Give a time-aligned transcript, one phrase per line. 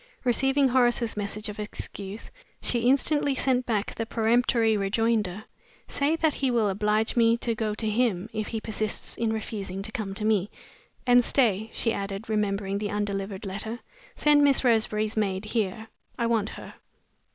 [0.23, 5.43] Receiving Horace's message of excuse, she instantly sent back the peremptory rejoinder,
[5.87, 9.83] "Say that he will oblige me to go to him, if he persists in refusing
[9.83, 10.49] to come to me.
[11.05, 13.77] And, stay!" she added, remembering the undelivered letter.
[14.15, 16.73] "Send Miss Roseberry's maid here; I want her."